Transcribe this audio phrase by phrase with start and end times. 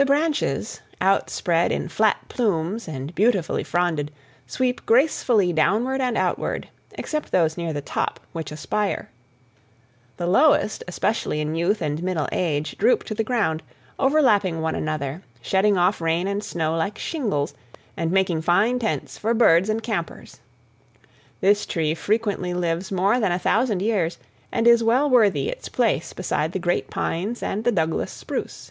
[0.00, 4.12] The branches, outspread in flat plumes and, beautifully fronded,
[4.46, 9.10] sweep gracefully downward and outward, except those near the top, which aspire;
[10.16, 13.60] the lowest, especially in youth and middle age, droop to the ground,
[13.98, 17.52] overlapping one another, shedding off rain and snow like shingles,
[17.96, 20.38] and making fine tents for birds and campers.
[21.40, 24.16] This tree frequently lives more than a thousand years
[24.52, 28.70] and is well worthy its place beside the great pines and the Douglas spruce.